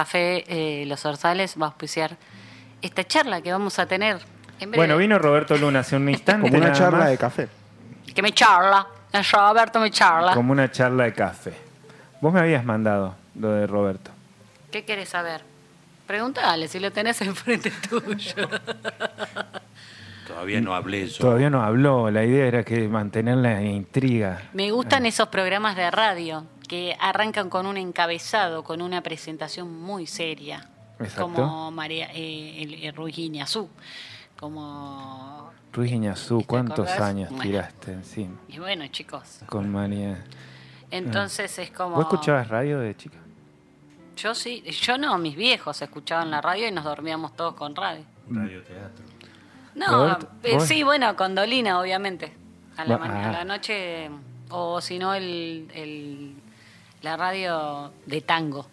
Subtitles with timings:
[0.00, 2.16] Café eh, Los Orzales va a auspiciar
[2.80, 4.16] esta charla que vamos a tener
[4.58, 4.76] en breve.
[4.76, 6.48] Bueno, vino Roberto Luna hace un instante.
[6.48, 7.48] Como una charla más, de café.
[8.14, 8.86] Que me charla.
[9.12, 10.32] El Roberto me charla.
[10.32, 11.52] Como una charla de café.
[12.22, 14.10] Vos me habías mandado lo de Roberto.
[14.72, 15.42] ¿Qué querés saber?
[16.06, 18.48] Pregúntale si lo tenés enfrente tuyo.
[20.26, 21.18] Todavía no hablé yo.
[21.18, 24.44] Todavía no habló, la idea era que mantener la intriga.
[24.54, 30.06] Me gustan esos programas de radio que arrancan con un encabezado, con una presentación muy
[30.06, 30.68] seria.
[31.00, 31.22] Exacto.
[31.22, 33.68] Como María eh, el, el Ruiz Iñazú.
[34.38, 35.50] Como.
[35.72, 37.00] Ruiz Iñazú, ¿Te ¿cuántos acordás?
[37.00, 37.42] años Bueno.
[37.42, 38.36] tiraste encima?
[38.46, 39.40] Y bueno, chicos.
[39.46, 40.24] Con María.
[40.92, 41.96] Entonces es como.
[41.96, 43.18] ¿Vos escuchabas radio de chica?
[44.16, 44.62] Yo sí.
[44.70, 48.04] Yo no, mis viejos escuchaban la radio y nos dormíamos todos con radio.
[48.30, 49.04] Radioteatro.
[49.74, 52.32] No, Roberto, eh, sí, bueno, con Dolina, obviamente.
[52.76, 53.32] A la, mañana, a ah.
[53.32, 54.08] la noche,
[54.50, 56.36] o si no, el, el-
[57.02, 58.66] la radio de tango.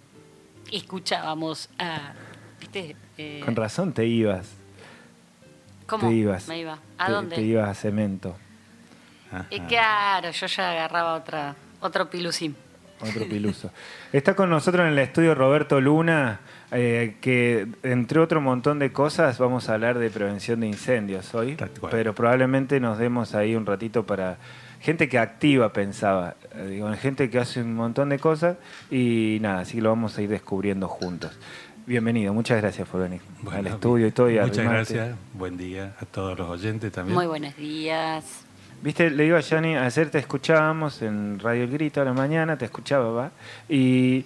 [0.71, 2.13] Escuchábamos a.
[2.59, 2.95] ¿Viste?
[3.17, 4.47] Eh, Con razón te ibas.
[5.85, 6.09] ¿Cómo?
[6.09, 6.47] Te ibas.
[6.47, 6.79] Me iba.
[6.97, 7.35] ¿A te, dónde?
[7.35, 8.35] Te ibas a cemento.
[9.49, 12.55] Y claro, yo ya agarraba otra, otro pilucín.
[12.99, 13.71] Otro piluso.
[14.11, 16.39] Está con nosotros en el estudio Roberto Luna,
[16.71, 21.57] eh, que entre otro montón de cosas vamos a hablar de prevención de incendios hoy,
[21.91, 24.37] pero probablemente nos demos ahí un ratito para
[24.81, 28.57] gente que activa, pensaba, eh, digo, gente que hace un montón de cosas
[28.91, 31.37] y nada, así que lo vamos a ir descubriendo juntos.
[31.85, 34.29] Bienvenido, muchas gracias por venir Bueno, al estudio y todo.
[34.29, 34.93] y Muchas arrimarte.
[34.93, 35.17] gracias.
[35.33, 37.15] Buen día a todos los oyentes también.
[37.15, 38.43] Muy buenos días.
[38.81, 42.57] Viste, le digo a Yanni, ayer te escuchábamos en Radio El Grito a la mañana,
[42.57, 43.31] te escuchaba, ¿va?
[43.69, 44.25] Y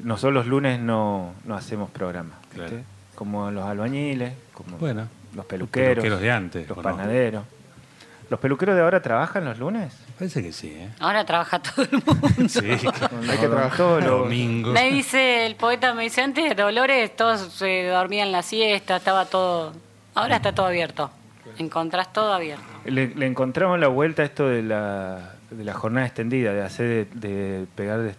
[0.00, 2.68] nosotros los lunes no, no hacemos programa, ¿viste?
[2.68, 2.84] Claro.
[3.14, 5.06] Como los albañiles, como Bueno,
[5.36, 7.44] los peluqueros, peluqueros de antes, los ¿o no?
[8.34, 9.94] ¿Los peluqueros de ahora trabajan los lunes?
[10.18, 10.88] Parece que sí, ¿eh?
[10.98, 12.28] Ahora trabaja todo el mundo.
[12.48, 14.04] Sí, Hay que trabajar.
[14.04, 14.72] domingo.
[14.72, 19.72] Me dice el poeta, me dice antes Dolores, todos se dormían la siesta, estaba todo.
[20.16, 21.12] Ahora está todo abierto.
[21.58, 22.64] Encontrás todo abierto.
[22.86, 27.06] Le, le encontramos la vuelta a esto de la, de la jornada extendida, de hacer
[27.10, 28.16] de, de pegar de,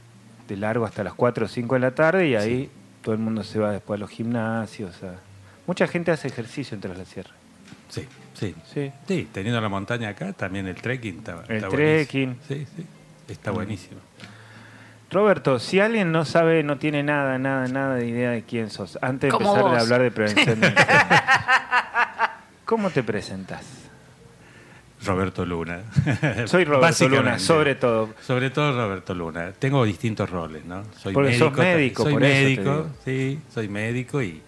[0.47, 2.69] de largo hasta las 4 o 5 de la tarde y ahí
[3.01, 4.95] todo el mundo se va después a los gimnasios.
[5.03, 5.15] a-
[5.67, 7.34] Mucha gente hace ejercicio entre las sierras.
[7.89, 8.55] Sí, sí.
[8.73, 8.91] Sí.
[9.07, 12.37] Sí, teniendo la montaña acá, también el trekking está, El está trekking.
[12.47, 12.47] buenísimo.
[12.47, 12.85] Sí, sí.
[13.31, 13.99] Está buenísimo.
[15.11, 18.97] Roberto, si alguien no sabe, no tiene nada, nada, nada de idea de quién sos,
[19.01, 20.59] antes de empezar a hablar de prevención,
[22.65, 23.63] ¿cómo te presentas?
[25.05, 25.81] Roberto Luna.
[26.47, 27.07] Soy Roberto.
[27.07, 28.09] Luna, sobre todo.
[28.21, 29.51] Sobre todo Roberto Luna.
[29.57, 30.83] Tengo distintos roles, ¿no?
[30.97, 31.45] Soy Porque médico.
[31.49, 32.89] sos médico, soy por eso te médico, digo.
[33.05, 34.41] sí, soy médico y,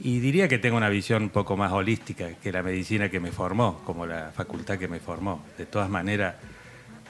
[0.00, 3.30] y diría que tengo una visión un poco más holística que la medicina que me
[3.32, 5.44] formó, como la facultad que me formó.
[5.58, 6.36] De todas maneras,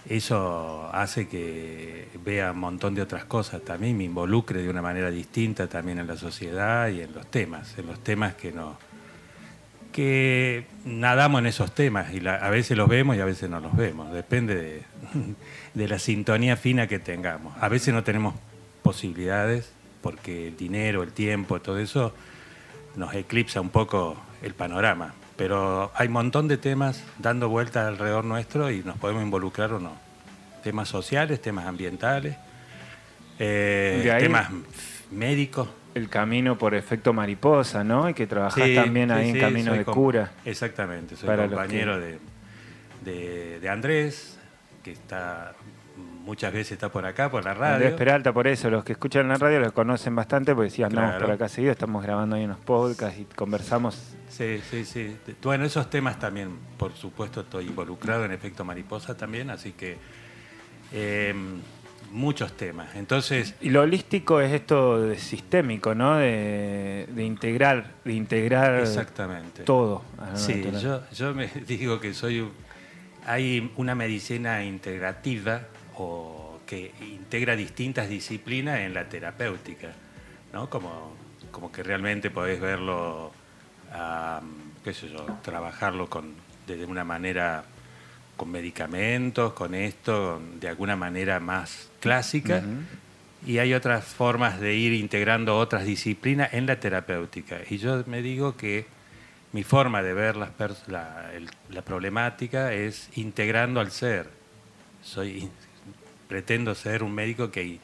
[0.09, 5.11] eso hace que vea un montón de otras cosas también, me involucre de una manera
[5.11, 8.77] distinta también en la sociedad y en los temas, en los temas que nos
[9.93, 13.59] que nadamos en esos temas y la- a veces los vemos y a veces no
[13.59, 14.83] los vemos, depende de,
[15.75, 17.55] de la sintonía fina que tengamos.
[17.61, 18.35] A veces no tenemos
[18.83, 22.15] posibilidades porque el dinero, el tiempo, todo eso
[22.97, 28.25] nos eclipsa un poco el panorama, pero hay un montón de temas dando vueltas alrededor
[28.25, 29.93] nuestro y nos podemos involucrar o no.
[30.63, 32.37] Temas sociales, temas ambientales,
[33.39, 34.49] eh, De ahí- temas
[35.11, 35.69] médicos.
[35.95, 38.09] El camino por efecto mariposa, ¿no?
[38.09, 40.31] Y que trabajás Sí, también sí, ahí en Camino de Cura.
[40.45, 42.19] Exactamente, soy Para compañero de,
[43.05, 44.39] de, de Andrés,
[44.85, 45.53] que está
[46.25, 47.75] muchas veces está por acá, por la radio.
[47.77, 51.11] Andrés Peralta, por eso, los que escuchan la radio los conocen bastante, porque si andamos
[51.13, 51.27] Claro.
[51.27, 54.15] por acá seguido, estamos grabando ahí unos podcasts y conversamos.
[54.29, 55.17] Sí, sí, sí.
[55.43, 59.99] Bueno, esos temas también, por supuesto, estoy involucrado en efecto mariposa también, así que
[60.93, 61.35] eh,
[62.13, 62.95] muchos temas.
[62.97, 66.17] Entonces, Y lo holístico es esto de sistémico, ¿no?
[66.17, 69.63] De, de integrar, de integrar exactamente.
[69.65, 70.03] todo.
[70.35, 72.53] Sí, yo, yo me digo que soy un-
[73.27, 75.63] hay una medicina integrativa
[76.03, 79.93] o que integra distintas disciplinas en la terapéutica,
[80.53, 80.71] ¿no?
[80.71, 81.15] Como,
[81.51, 83.33] como que realmente podés verlo,
[83.93, 84.41] ah,
[84.85, 86.35] qué sé yo, trabajarlo con,
[86.67, 87.65] de una manera
[88.37, 92.63] con medicamentos, con esto, de alguna manera más clásica.
[93.47, 97.59] Y hay otras formas de ir integrando otras disciplinas en la terapéutica.
[97.69, 98.87] Y yo me digo que
[99.53, 100.51] mi forma de ver las
[100.89, 104.29] la, el- la problemática es integrando al ser.
[105.03, 105.51] Soy,
[106.35, 107.81] pretendo ser un médico que,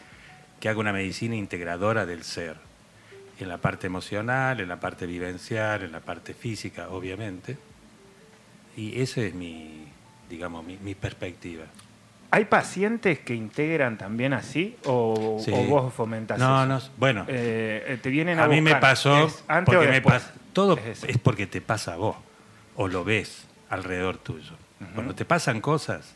[0.60, 2.56] que haga una medicina integradora del ser.
[3.40, 7.58] En la parte emocional, en la parte vivencial, en la parte física, obviamente.
[8.76, 9.84] Y esa es mi,
[10.30, 11.64] digamos, mi, mi perspectiva.
[12.30, 15.50] ¿Hay pacientes que integran también así o, Sí.
[15.52, 16.66] o vos fomentás No, eso?
[16.66, 17.24] no, bueno.
[17.28, 20.30] Eh, eh, te vienen a, A mí me pasó, ¿Es antes porque o me pas-
[20.52, 22.16] todo Es porque te pasa a vos,
[22.76, 24.52] o lo ves alrededor tuyo.
[24.94, 26.14] Cuando te pasan cosas,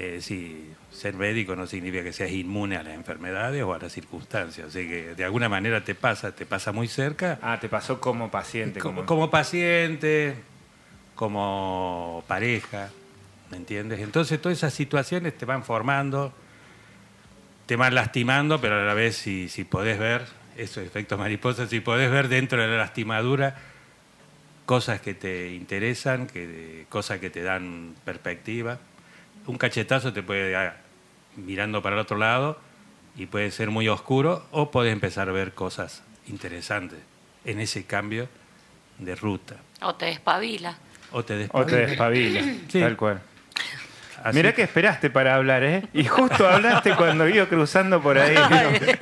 [0.00, 3.92] eh, sí, ser médico no significa que seas inmune a las enfermedades o a las
[3.92, 4.68] circunstancias.
[4.68, 7.38] Así que de alguna manera te pasa, te pasa muy cerca.
[7.42, 8.78] Ah, te pasó como paciente.
[8.80, 10.36] como, como- como paciente,
[11.16, 12.90] como pareja,
[13.50, 14.00] ¿me entiendes?
[14.00, 16.32] Entonces todas esas situaciones te van formando,
[17.66, 20.24] te van lastimando, pero a la vez si, si podés ver,
[20.56, 23.56] esos efectos mariposas, si podés ver dentro de la lastimadura
[24.64, 28.78] cosas que te interesan, que, cosas que te dan perspectiva.
[29.48, 30.76] Un cachetazo te puede dar
[31.36, 32.58] mirando para el otro lado
[33.16, 36.98] y puede ser muy oscuro o podés empezar a ver cosas interesantes
[37.44, 38.28] en ese cambio
[38.98, 39.56] de ruta.
[39.80, 40.76] O te despabila.
[41.12, 42.40] O te O te despabila.
[42.42, 42.80] despabila, Sí.
[42.80, 43.22] tal cual.
[44.22, 45.84] Así Mirá que esperaste para hablar, ¿eh?
[45.94, 48.36] Y justo hablaste cuando iba cruzando por ahí.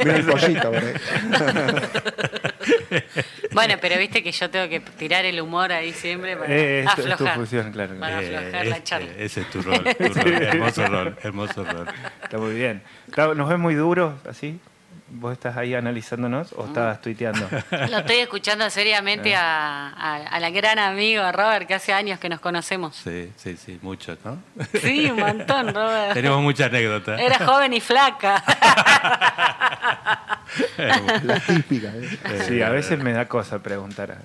[0.05, 0.95] Mira el pollito, por ahí.
[3.57, 6.95] Bueno, pero viste que yo tengo que tirar el humor ahí siempre para Eh, es
[6.95, 7.35] tu- es tu aflojar.
[7.37, 7.99] función, claro.
[7.99, 9.11] Para Eh, aflojar la este, charla.
[9.19, 11.87] ese es tu rol, tu rol, hermoso rol, hermoso rol.
[12.23, 12.83] Está muy bien.
[13.35, 14.61] ¿Nos ves muy duros así?
[15.09, 17.49] ¿Vos estás ahí analizándonos o estabas tuiteando?
[17.91, 19.37] Lo estoy escuchando seriamente Eh.
[19.37, 22.97] a, a, a la gran amigo Robert, que hace años que nos conocemos.
[22.97, 24.39] Sí, sí, sí, mucho, ¿no?
[24.81, 26.13] Sí, un montón, Robert.
[26.15, 27.17] Tenemos mucha anécdota.
[27.21, 28.43] Era joven y flaca.
[30.79, 31.89] La típica.
[31.95, 32.43] ¿eh?
[32.47, 34.17] Sí, a veces me da cosa preguntar.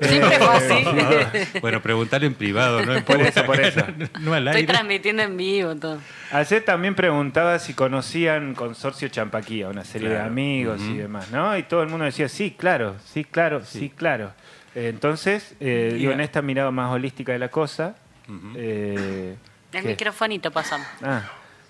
[0.00, 1.58] Siempre fue así.
[1.60, 2.94] Bueno, preguntarle en privado, ¿no?
[2.94, 3.38] En Por público.
[3.40, 3.80] eso, por eso.
[4.20, 4.72] No al Estoy aire.
[4.72, 5.98] transmitiendo en vivo todo.
[6.32, 11.56] Ayer también preguntaba si conocían Consorcio Champaquía, una serie de Amigos y demás, ¿no?
[11.58, 14.32] Y todo el mundo decía, sí, claro, sí, claro, sí, claro.
[14.74, 17.96] Eh, entonces, eh, digo, en esta mirada más holística de la cosa,
[18.28, 18.52] Ujú.
[18.56, 19.36] eh,
[19.72, 19.88] El ¿qué?
[19.88, 20.86] microfonito pasamos.
[21.02, 21.22] Ah,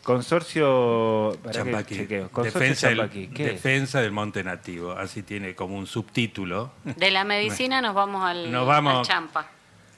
[0.02, 1.38] Consorcio...
[1.42, 1.94] ¿para qué Champaquí.
[1.96, 2.28] chequeo?
[2.30, 3.26] Consorcio Defensa, del, Champaquí.
[3.28, 3.52] ¿Qué es?
[3.52, 4.92] defensa del monte nativo.
[4.92, 6.72] Así tiene como un subtítulo.
[6.84, 9.46] De la medicina nos vamos al, Nos vamos- al champa.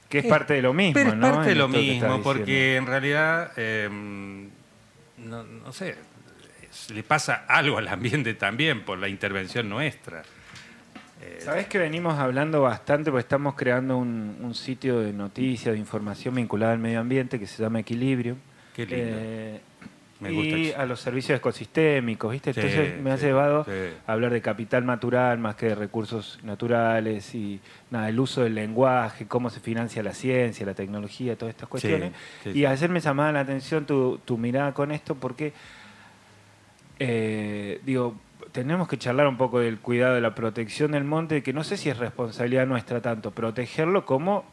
[0.09, 1.31] Que es parte de lo mismo, Pero es ¿no?
[1.31, 2.79] parte de lo mismo, porque diciendo.
[2.79, 3.89] en realidad, eh,
[5.19, 5.97] no, no sé, es-
[6.93, 10.23] le pasa algo al ambiente también por la intervención nuestra.
[11.23, 15.79] Eh, Sabés que venimos hablando bastante porque estamos creando un, un sitio de noticias, de
[15.79, 18.37] información vinculada al medio ambiente que se llama Equilibrio.
[18.75, 18.97] Qué lindo.
[19.07, 19.61] Eh,
[20.21, 20.81] Me gusta y eso.
[20.81, 22.55] a los servicios ecosistémicos, ¿viste?
[22.55, 23.71] Sí, Entonces me ha sí, llevado sí.
[24.07, 28.55] a hablar de capital natural más que de recursos naturales y nada, el uso del
[28.55, 32.13] lenguaje, cómo se financia la ciencia, la tecnología, todas estas cuestiones.
[32.47, 35.53] y ayer me llamaba la atención tu, tu mirada con esto porque,
[37.01, 38.15] eh, digo,
[38.53, 41.77] tenemos que charlar un poco del cuidado de la protección del monte, que no sé
[41.77, 44.45] si es responsabilidad nuestra tanto protegerlo como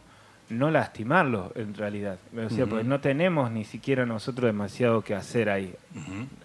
[0.49, 2.19] no lastimarlo en realidad.
[2.33, 5.75] O sea, porque no tenemos ni siquiera nosotros demasiado que hacer ahí.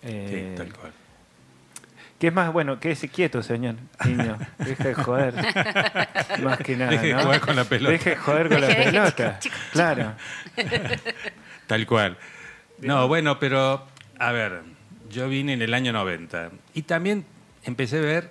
[0.02, 0.92] Eh, sí, tal cual.
[2.18, 2.78] ¿Qué es más bueno?
[2.80, 4.38] Quédese quieto, señor niño.
[4.58, 5.34] Deje de joder.
[6.42, 6.90] más que nada.
[6.90, 7.22] Deje de ¿no?
[7.22, 7.92] jugar con la pelota.
[7.92, 9.40] Deje de joder con la pelota.
[9.72, 10.12] Claro.
[11.68, 12.16] Tal cual.
[12.80, 13.86] No, bueno, pero
[14.18, 14.62] a ver,
[15.12, 17.24] yo vine en el año 90 y también
[17.62, 18.30] empecé a ver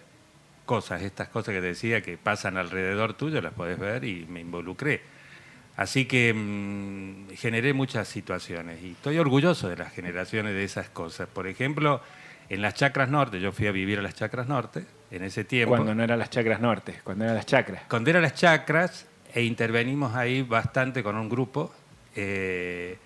[0.65, 4.41] cosas, estas cosas que te decía que pasan alrededor tuyo, las podés ver y me
[4.41, 5.01] involucré.
[5.77, 11.27] Así que mm, generé muchas situaciones y estoy orgulloso de las generaciones de esas cosas.
[11.29, 12.01] Por ejemplo,
[12.49, 15.75] en las Chacras Norte, yo fui a vivir a las Chacras Norte en ese tiempo.
[15.75, 17.83] Cuando no eran las chacras norte, cuando eran las chacras.
[17.89, 21.73] Cuando eran las chacras, e intervenimos ahí bastante con un grupo,
[22.15, 22.97] eh,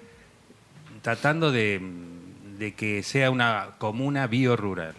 [1.01, 1.79] tratando de,
[2.57, 4.95] de que sea una comuna biorural.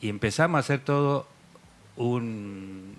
[0.00, 1.26] Y empezamos a hacer todo
[1.96, 2.94] un,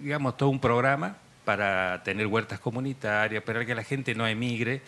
[0.00, 4.80] digamos, todo un programa para tener huertas comunitarias, para que la gente no emigre,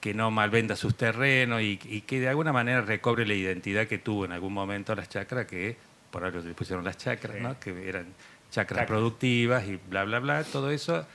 [0.00, 3.98] que no malvenda sus terrenos y, y que de alguna manera recobre la identidad que
[3.98, 5.76] tuvo en algún momento las chacras, que
[6.10, 7.58] por algo le pusieron las chacras, ¿no?
[7.58, 8.06] que eran
[8.50, 8.86] chacras Chacras.
[8.86, 11.06] productivas y bla, bla, bla, todo eso.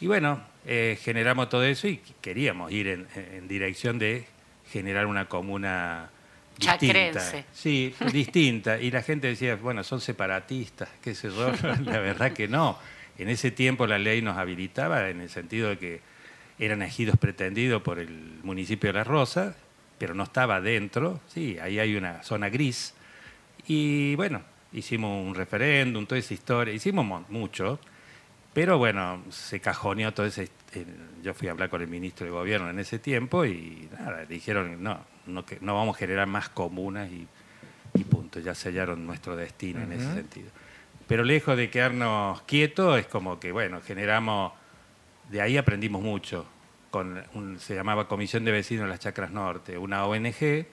[0.00, 4.26] Y bueno, eh, generamos todo eso y queríamos ir en, en dirección de
[4.70, 6.10] generar una comuna
[6.56, 6.78] distinta.
[6.78, 7.44] Chacrense.
[7.52, 8.80] Sí, distinta.
[8.80, 11.52] Y la gente decía, bueno, son separatistas, qué sé yo.
[11.84, 12.78] la verdad que no.
[13.18, 16.00] En ese tiempo la ley nos habilitaba en el sentido de que
[16.58, 19.56] eran ejidos pretendidos por el municipio de La Rosa,
[19.98, 21.20] pero no estaba dentro.
[21.28, 22.94] Sí, ahí hay una zona gris.
[23.66, 26.74] Y bueno, hicimos un referéndum, toda esa historia.
[26.74, 27.78] Hicimos mucho.
[28.52, 30.44] Pero bueno, se cajoneó todo ese...
[30.44, 30.48] eh,
[31.22, 34.82] Yo fui a hablar con el ministro de Gobierno en ese tiempo y nada, dijeron,
[34.82, 35.44] no, no,
[35.74, 37.26] vamos a generar más comunas y,
[37.94, 40.50] y punto, ya sellaron nuestro destino en ese sentido.
[41.06, 44.52] Pero lejos de quedarnos quietos, es como que, bueno, generamos...
[45.30, 46.46] De ahí aprendimos mucho.
[46.90, 50.66] con un- se llamaba Comisión de Vecinos de las Chacras Norte, una ONG,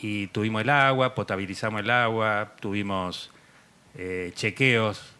[0.00, 3.30] y tuvimos el agua, potabilizamos el agua, tuvimos
[3.94, 5.15] eh, chequeos,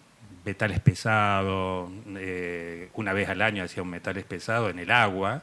[0.47, 5.43] metales pesados, eh, una vez al año hacía un metales pesado en el agua,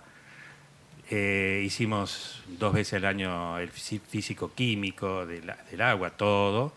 [1.12, 6.74] eh, hicimos dos veces al año el fí- físico-químico del, del agua, todo,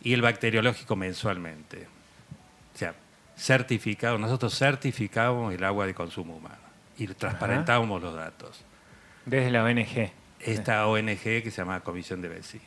[0.00, 1.88] y el bacteriológico mensualmente.
[2.74, 2.94] O sea,
[3.36, 6.56] certificado, nosotros certificábamos el agua de consumo humano
[6.96, 8.62] y transparentábamos los datos.
[9.24, 10.12] Desde la ONG.
[10.38, 12.66] Esta ONG que se llama Comisión de Vecinos.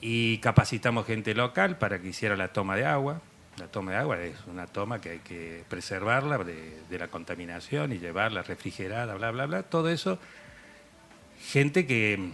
[0.00, 3.20] Y capacitamos gente local para que hiciera la toma de agua.
[3.58, 7.92] La toma de agua es una toma que hay que preservarla de, de la contaminación
[7.92, 9.62] y llevarla refrigerada, bla, bla, bla.
[9.62, 10.18] Todo eso,
[11.40, 12.32] gente que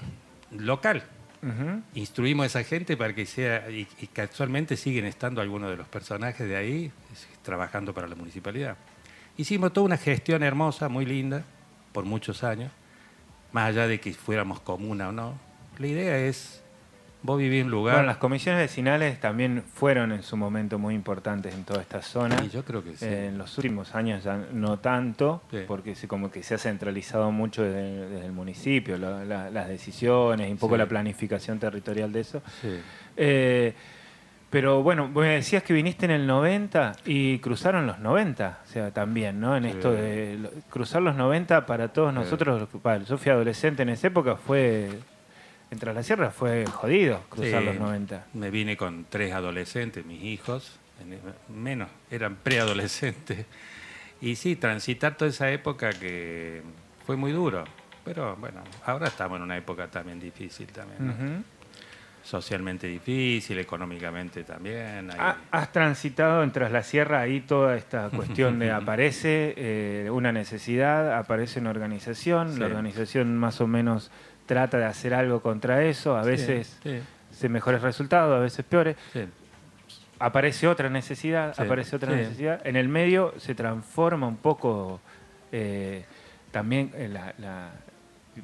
[0.51, 1.05] local,
[1.43, 1.83] Ujú.
[1.95, 5.89] instruimos a esa gente para que sea, y, y casualmente siguen estando algunos de los
[5.89, 6.93] personajes de ahí
[7.43, 8.77] trabajando para la municipalidad.
[9.37, 11.45] Hicimos toda una gestión hermosa, muy linda,
[11.93, 12.71] por muchos años,
[13.53, 15.39] más allá de que fuéramos comuna o no.
[15.79, 16.62] La idea es,
[17.23, 17.95] vos vivís en un lugar...
[17.97, 22.37] Bueno, las comisiones vecinales también fueron en su momento muy importantes en toda esta zona.
[22.45, 23.05] Y yo creo que sí.
[23.05, 25.59] Eh, en los últimos años ya no tanto, Sí.
[25.67, 29.69] porque se, como que se ha centralizado mucho desde, desde el municipio, la- la- las
[29.69, 30.79] decisiones y un poco Sí.
[30.79, 32.43] la planificación territorial de eso.
[32.61, 32.81] Sí.
[33.17, 33.75] Eh,
[34.51, 38.67] pero bueno, vos me decías que viniste en el 90 y cruzaron los 90, o
[38.69, 39.57] sea, también, ¿no?
[39.57, 39.71] En Sí.
[39.71, 40.39] esto de
[40.69, 44.91] cruzar los 90 para todos nosotros, para- yo fui adolescente en esa época, fue,
[45.73, 48.27] entre la sierra fue jodido cruzar Sí, los 90.
[48.35, 51.19] Me vine con tres adolescentes, mis hijos, en-
[51.57, 53.47] menos, eran preadolescentes.
[54.21, 56.63] Y sí, transitar toda esa época que
[57.07, 57.65] fue muy duro.
[58.05, 61.45] Pero bueno, ahora estamos en una época también difícil también.
[62.25, 65.11] Socialmente difícil, económicamente también.
[65.11, 70.31] hay- Has transitado en Tras la Sierra ahí toda esta cuestión de aparece eh, una
[70.31, 72.61] necesidad, aparece una organización, Sí.
[72.61, 74.13] la organización más o menos
[74.47, 78.65] trata de hacer algo contra eso, a Sí, veces sí, se mejores resultados, a veces
[78.65, 78.97] peores.
[79.13, 79.25] sí.
[80.19, 82.19] Aparece otra necesidad, Sí, aparece otra sí.
[82.19, 82.65] necesidad.
[82.65, 85.01] En el medio se transforma un poco
[85.51, 86.05] eh,
[86.53, 87.71] también eh, la- la-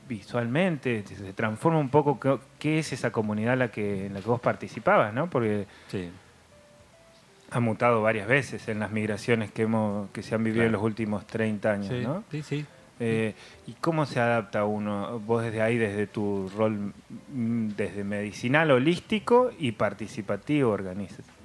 [0.08, 4.20] visualmente, se transforma un poco qué, qué es esa comunidad en la que, en la
[4.20, 5.30] que vos participabas, ¿no?
[5.30, 6.10] Porque sí.
[7.50, 10.82] ha mutado varias veces en las migraciones que hemos que se han vivido en los
[10.82, 12.24] últimos 30 años, Sí, ¿no?
[12.30, 12.66] sí, sí.
[13.00, 13.34] Eh,
[13.66, 16.92] ¿Y cómo se adapta uno, vos desde ahí, desde tu rol
[17.32, 20.76] mm, desde medicinal, holístico y participativo,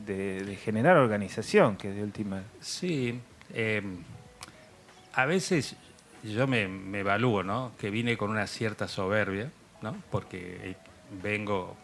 [0.06, 2.44] de, generar organización, que de última...
[2.60, 3.20] Sí,
[3.54, 3.82] eh,
[5.14, 5.76] a veces
[6.24, 7.74] yo me, me evalúo, ¿no?
[7.78, 9.96] Que vine con una cierta soberbia, ¿no?
[10.10, 10.76] Porque eh,
[11.22, 11.76] vengo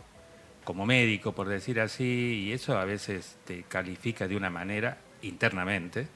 [0.63, 6.07] como médico, por decir así, y eso a veces te califica de una manera internamente,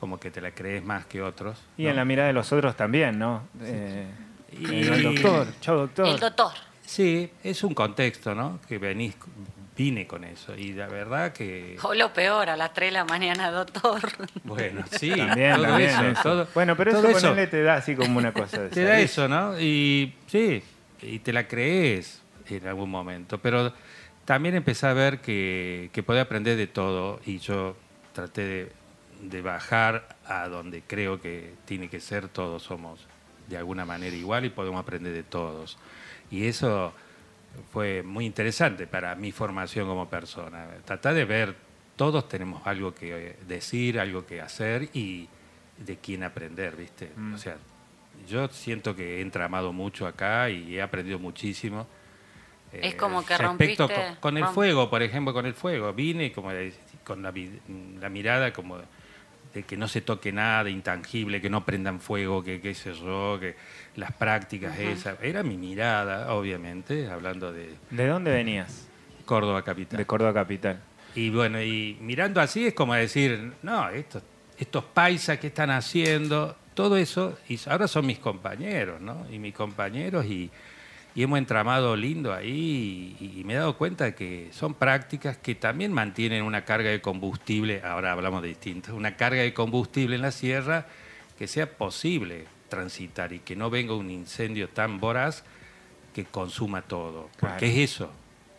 [0.00, 1.58] como que te la crees más que otros.
[1.76, 1.90] Y ¿no?
[1.90, 3.42] en la mirada de los otros también, ¿no?
[3.62, 4.06] Eh,
[4.52, 6.08] Y- el doctor, chao doctor.
[6.08, 6.52] El doctor.
[6.84, 8.58] Sí, es un contexto, ¿no?
[8.66, 9.14] Que venís,
[9.76, 10.56] vine con eso.
[10.56, 14.00] Y la verdad que, O lo peor, a las 3 de la mañana, doctor.
[14.42, 16.22] bueno, sí, También, todo también, eso, eso.
[16.22, 18.98] todo- bueno, pero todo eso, ponele, te da así como una cosa de Te da
[18.98, 19.60] eso, ¿no?
[19.60, 20.62] Y sí,
[21.02, 23.38] y te la crees en algún momento.
[23.38, 23.72] Pero
[24.24, 27.76] también empecé a ver que, que podía aprender de todo y yo
[28.12, 28.72] traté de,
[29.22, 33.06] de bajar a donde creo que tiene que ser, todos somos
[33.48, 35.78] de alguna manera igual y podemos aprender de todos.
[36.30, 36.92] Y eso
[37.72, 40.68] fue muy interesante para mi formación como persona.
[40.84, 41.54] Tratar de ver,
[41.96, 45.28] todos tenemos algo que decir, algo que hacer y
[45.78, 47.10] de quién aprender, ¿viste?
[47.16, 47.34] Mm.
[47.34, 47.56] O sea,
[48.28, 51.86] yo siento que he entramado mucho acá y he aprendido muchísimo.
[52.72, 55.54] Eh, Es como que respecto rompiste- con, con el romp- fuego, por ejemplo, con el
[55.54, 55.92] fuego.
[55.92, 56.72] Vine como de-
[57.04, 57.58] con la, vi-
[58.00, 58.78] la mirada como
[59.54, 63.38] de que no se toque nada intangible, que no prendan fuego, que qué sé yo,
[63.40, 63.56] que
[63.96, 65.20] las prácticas esas.
[65.22, 68.88] Era mi mirada, obviamente, hablando de ¿De dónde venías?
[69.24, 69.98] Córdoba capital.
[69.98, 70.80] De Córdoba Capital.
[71.14, 74.22] Y bueno, y mirando así es como decir, no, estos,
[74.58, 79.26] estos paisas que están haciendo, todo eso, y ahora son mis compañeros, ¿no?
[79.30, 80.50] Y mis compañeros, y,
[81.14, 85.54] y hemos entramado lindo ahí, y, y me he dado cuenta que son prácticas que
[85.54, 90.22] también mantienen una carga de combustible, ahora hablamos de distintas, una carga de combustible en
[90.22, 90.86] la sierra
[91.38, 95.42] que sea posible transitar y que no venga un incendio tan voraz
[96.14, 97.28] que consuma todo.
[97.40, 97.66] Porque Claro.
[97.66, 98.12] es eso.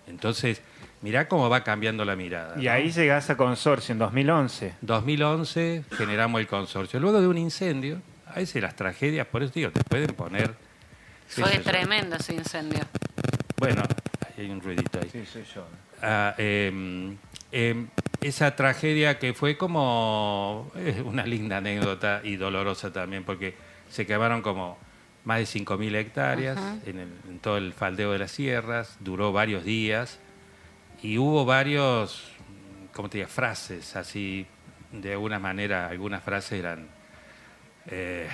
[0.08, 0.62] Entonces,
[1.02, 2.56] mirá cómo va cambiando la mirada.
[2.62, 2.72] Y ¿no?
[2.72, 4.74] ahí llegás a consorcio en 2011.
[4.82, 7.00] 2011 generamos el consorcio.
[7.00, 10.54] Luego de un incendio, a veces las tragedias, por eso digo, te pueden poner...
[11.32, 12.84] Fue tremendo ese incendio.
[13.58, 13.84] Bueno,
[14.22, 15.10] ahí hay un ruidito ahí.
[15.12, 15.66] Sí, soy yo.
[16.02, 17.16] Ah, em,
[17.52, 17.88] em,
[18.22, 23.56] esa tragedia que fue como eh, una linda anécdota y dolorosa también, porque
[23.92, 24.78] Se quemaron como
[25.26, 29.66] más de 5.000 hectáreas en, el- en todo el faldeo de las sierras, duró varios
[29.66, 30.18] días
[31.04, 32.32] y hubo varios,
[32.94, 34.46] ¿cómo te diría?, frases así,
[34.94, 36.88] de alguna manera, algunas frases eran
[37.88, 38.30] eh,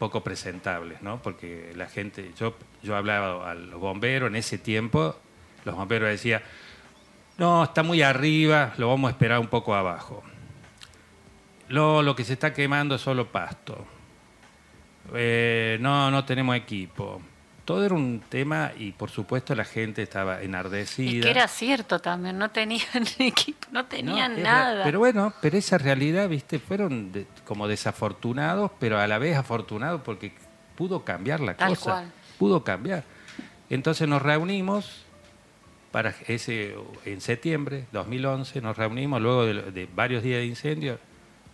[0.00, 1.22] poco presentables, ¿no?
[1.22, 5.14] Porque la gente, yo, yo hablaba a los bomberos en ese tiempo,
[5.64, 6.42] los bomberos decían,
[7.36, 10.24] no, está muy arriba, lo vamos a esperar un poco abajo.
[11.68, 13.86] Lo, lo que se está quemando es solo pasto.
[15.14, 17.20] Eh, no, no tenemos equipo.
[17.70, 21.08] Todo era un tema y por supuesto la gente estaba enardecida.
[21.18, 22.82] Y que era cierto también, no tenían
[23.20, 24.82] equipo, no No, tenían es nada.
[24.82, 30.00] Pero bueno, pero esa realidad, viste, fueron de- como desafortunados, pero a la vez afortunados
[30.04, 30.32] porque
[30.74, 31.82] pudo cambiar la Tal cosa.
[31.92, 32.12] cual.
[32.40, 33.04] Pudo cambiar.
[33.68, 35.02] Entonces nos reunimos
[35.92, 36.74] para ese
[37.04, 40.98] en septiembre 2011 nos reunimos luego de, de varios días de incendio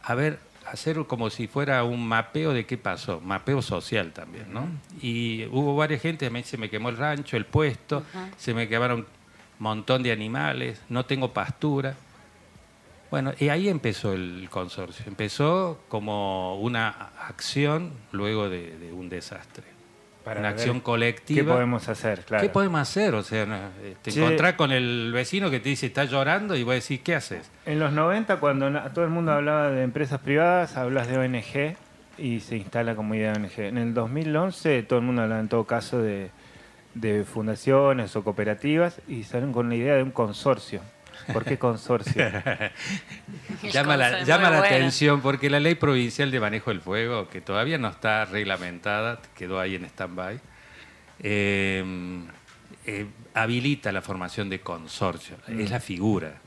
[0.03, 0.39] a ver
[0.71, 4.69] hacer como si fuera un mapeo de qué pasó, mapeo social también, ¿no?
[5.01, 8.03] Y hubo varias gente, me se me quemó el rancho, el puesto,
[8.37, 9.07] se me quemaron un
[9.59, 11.95] montón de animales, no tengo pastura.
[13.11, 15.05] Bueno, y ahí empezó el consorcio.
[15.07, 16.89] Empezó como una
[17.21, 19.76] acción luego de, de un desastre.
[20.27, 21.55] Para una acción ¿Qué colectiva.
[21.55, 22.25] podemos hacer?
[22.25, 22.43] Claro.
[22.43, 23.15] ¿Qué podemos hacer?
[23.15, 23.45] O sea,
[23.81, 24.21] eh, te Che.
[24.21, 27.49] encontrás con el vecino que te dice está llorando y vos decís, ¿qué haces?
[27.65, 31.77] En los 90, cuando todo el mundo hablaba de empresas privadas, hablas de ONG
[32.19, 33.61] y se instala como idea de ONG.
[33.61, 36.31] En el 2011, todo el mundo hablaba en todo caso de,
[36.95, 40.81] de fundaciones o cooperativas y salen con la idea de un consorcio.
[41.33, 42.23] ¿Por qué consorcio?
[43.73, 47.79] Llama la, llama la atención porque la ley provincial de manejo del fuego, que todavía
[47.79, 50.41] no está reglamentada, quedó ahí en stand-by,
[51.21, 51.85] eh,
[52.87, 55.37] eh, habilita la formación de consorcio.
[55.49, 56.41] Es la figura.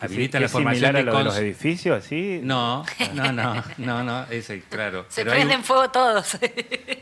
[0.00, 2.40] Habilita ¿Es la formación a de lo de los edificios, así?
[2.42, 5.06] No, no, no, no, no, ese, claro.
[5.08, 6.34] Se Pero hay prenden fuego todos.
[6.40, 6.46] Esa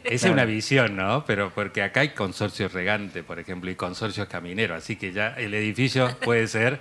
[0.04, 0.32] es Claro.
[0.34, 1.24] una visión, ¿no?
[1.26, 5.52] Pero porque acá hay consorcios regante, por ejemplo, y consorcios camineros, así que ya el
[5.54, 6.80] edificio puede ser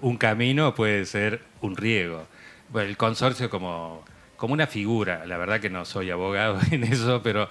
[0.00, 2.26] un camino, o puede ser un riego.
[2.68, 4.04] Bueno, el consorcio como,
[4.36, 7.48] como una figura, la verdad que no soy abogado en eso, pero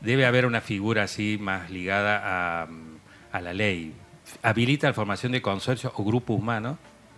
[0.00, 2.68] debe haber una figura así más ligada a,
[3.32, 3.92] a la ley.
[4.42, 6.76] Habilita la formación de consorcios o grupos humanos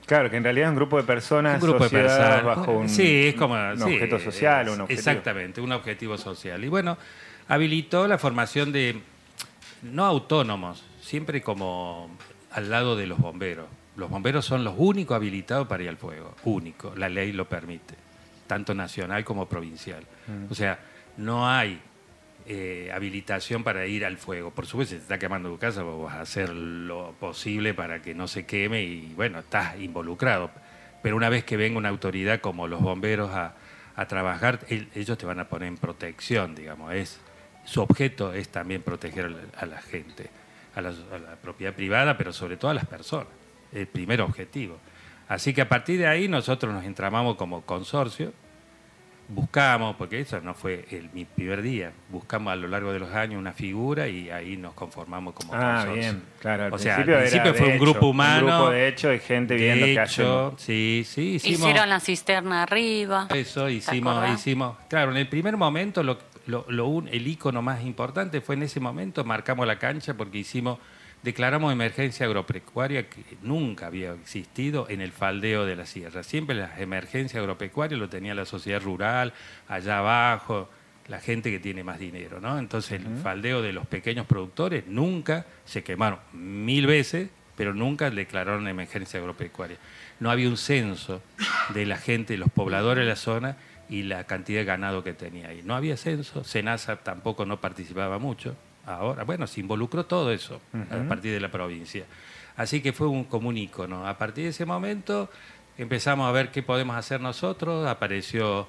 [0.08, 2.42] Claro, que en realidad es un grupo de personas un grupo de personas.
[2.44, 4.98] bajo un, sí, es como un sí, objeto social, es- un objetivo.
[4.98, 6.64] Exactamente, un objetivo social.
[6.64, 6.96] Y bueno,
[7.46, 9.00] habilitó la formación de
[9.82, 12.10] no autónomos, siempre como
[12.50, 13.66] al lado de los bomberos.
[13.96, 17.94] Los bomberos son los únicos habilitados para ir al fuego, único, la ley lo permite,
[18.46, 20.02] tanto nacional como provincial.
[20.26, 20.50] Mm.
[20.50, 20.78] O sea,
[21.18, 21.80] no hay
[22.48, 24.50] eh, habilitación para ir al fuego.
[24.50, 28.00] Por supuesto, si te está quemando tu casa, vos vas a hacer lo posible para
[28.02, 30.50] que no se queme y bueno, estás involucrado.
[31.02, 33.54] Pero una vez que venga una autoridad como los bomberos a,
[33.94, 36.92] a trabajar, el- ellos te van a poner en protección, digamos.
[36.94, 37.20] Es,
[37.64, 40.30] su objeto es también proteger a la gente,
[40.74, 43.28] a la, a la propiedad privada, pero sobre todo a las personas.
[43.72, 44.78] El primer objetivo.
[45.28, 48.32] Así que a partir de ahí nosotros nos entramamos como consorcio,
[49.28, 53.10] buscamos, porque eso no fue el, mi primer día, buscamos a lo largo de los
[53.14, 55.94] años una figura y ahí nos conformamos como Ah, consorcio.
[55.94, 56.64] bien, claro.
[56.64, 58.46] Al O sea, principio, al principio era fue un hecho, grupo humano.
[58.46, 60.62] Un grupo de hecho y gente viendo De qué hecho, hacemos.
[60.62, 63.28] sí, sí, hicimos Hicieron la cisterna arriba.
[63.34, 64.76] eso, ¿Te hicimos, hicimos.
[64.88, 68.62] Claro, en el primer momento lo, lo- lo un- el icono más importante fue en
[68.62, 70.78] ese momento, marcamos la cancha porque hicimos,
[71.22, 76.22] declaramos emergencia agropecuaria que nunca había existido en el faldeo de la sierra.
[76.22, 79.32] Siempre las emergencias agropecuarias lo tenía la sociedad rural,
[79.68, 80.68] allá abajo,
[81.08, 82.58] la gente que tiene más dinero, ¿no?
[82.58, 88.68] Entonces el faldeo de los pequeños productores nunca se quemaron mil veces, pero nunca declararon
[88.68, 89.78] emergencia agropecuaria.
[90.20, 91.22] No había un censo
[91.74, 93.56] de la gente, los pobladores de la zona
[93.88, 95.62] y la cantidad de ganado que tenía ahí.
[95.64, 98.54] No había censo, Senasa tampoco no participaba mucho.
[98.88, 102.04] Ahora, bueno, se involucró todo eso a partir de la provincia.
[102.56, 104.06] Así que fue un, como un ícono.
[104.06, 105.30] A partir de ese momento
[105.76, 107.86] empezamos a ver qué podemos hacer nosotros.
[107.86, 108.66] Apareció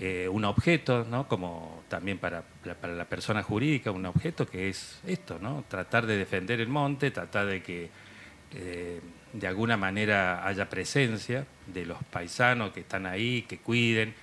[0.00, 1.26] eh, un objeto, ¿no?
[1.26, 5.64] Como también para la, para la persona jurídica, un objeto que es esto, ¿no?
[5.66, 7.88] Tratar de defender el monte, tratar de que
[8.52, 9.00] eh,
[9.32, 14.14] de alguna manera haya presencia de los paisanos que están ahí, que cuiden,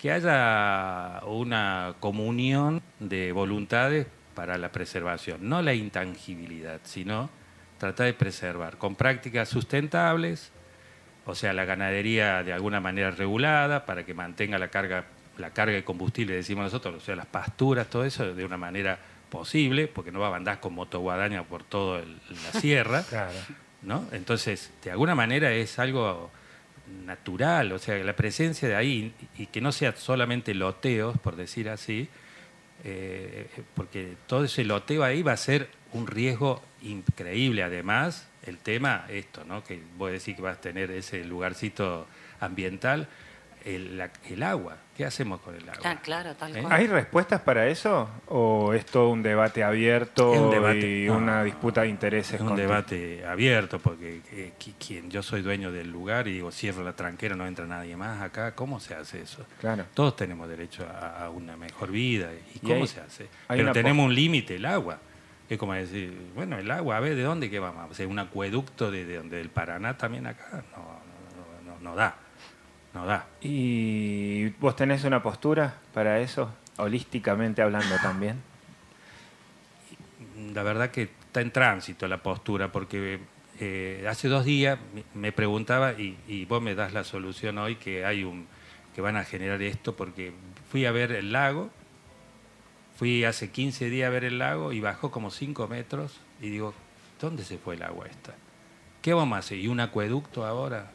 [0.00, 7.30] que haya una comunión de voluntades para la preservación, no la intangibilidad, sino
[7.78, 10.52] tratar de preservar con prácticas sustentables,
[11.26, 15.04] o sea, la ganadería de alguna manera regulada para que mantenga la carga,
[15.38, 18.98] la carga de combustible, decimos nosotros, o sea, las pasturas, todo eso de una manera
[19.30, 23.02] posible, porque no va a andar con motoguadaña por toda la sierra.
[23.02, 23.38] Claro.
[23.84, 24.06] ¿no?
[24.12, 26.30] Entonces, de alguna manera es algo
[27.04, 31.68] natural, o sea, la presencia de ahí y que no sea solamente loteos, por decir
[31.68, 32.08] así,
[32.84, 37.62] eh, porque todo ese loteo ahí va a ser un riesgo increíble.
[37.62, 39.64] Además, el tema, esto, ¿no?
[39.64, 42.06] que voy a decir que vas a tener ese lugarcito
[42.40, 43.08] ambiental,
[43.64, 44.76] el, la- el agua.
[44.96, 45.80] ¿Qué hacemos con el agua?
[45.84, 46.60] Ah, claro, tal ¿Eh?
[46.60, 46.72] cual.
[46.72, 48.08] ¿Hay respuestas para eso?
[48.28, 51.16] ¿O es todo un debate abierto Es un debate, y no.
[51.16, 52.34] una disputa de intereses?
[52.34, 56.52] Es un debate abierto porque eh, qui- quien yo soy dueño del lugar y digo
[56.52, 59.44] cierro la tranquera, no entra nadie más acá, ¿cómo se hace eso?
[59.60, 59.84] Claro.
[59.94, 63.28] Todos tenemos derecho a, a una mejor vida y Y cómo hay- se hace.
[63.48, 64.98] Pero tenemos un límite, el agua.
[65.48, 67.90] Es como decir, bueno, el agua, a ver, ¿de dónde que vamos?
[67.90, 71.80] O sea, un acueducto de, de donde del Paraná también acá, no, no, no, no,
[71.90, 72.14] no da,
[72.94, 73.26] no da.
[73.40, 76.50] ¿Y vos tenés una postura para eso?
[76.76, 78.40] Holísticamente hablando también.
[80.54, 83.20] la verdad que está en tránsito la postura, porque
[83.60, 84.78] eh, hace dos días
[85.14, 88.46] me- preguntaba, y, y vos me das la solución hoy, que hay un
[88.94, 90.32] que van a generar esto, porque
[90.70, 91.70] fui a ver el lago,
[92.96, 96.74] fui hace 15 días a ver el lago y bajó como 5 metros, y digo,
[97.20, 98.34] ¿dónde se fue el agua esta?
[99.02, 99.58] ¿Qué vamos a hacer?
[99.58, 100.92] ¿Y un acueducto ahora?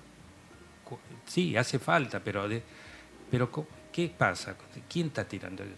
[1.30, 2.64] Sí, hace falta, pero, de-
[3.30, 3.50] pero
[3.94, 4.56] ¿qué pasa?
[4.92, 5.76] ¿Quién está tirando el,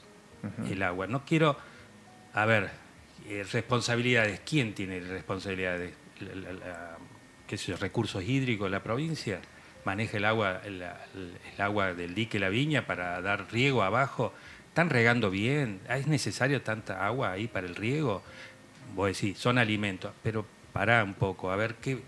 [0.72, 1.08] el agua?
[1.08, 1.58] No quiero,
[2.34, 2.70] a ver,
[3.28, 4.40] eh, responsabilidades.
[4.46, 5.94] ¿Quién tiene responsabilidades?
[6.22, 6.98] La- la- la-
[7.48, 9.42] ¿Qué sé yo, recursos hídricos de la provincia?
[9.84, 14.34] ¿Maneja el agua, el, el agua del dique La Viña para dar riego abajo?
[14.70, 15.82] ¿Están regando bien?
[15.90, 18.22] ¿Es necesario tanta agua ahí para el riego?
[18.96, 22.00] Vos decís, son alimentos, pero pará un poco, a ver qué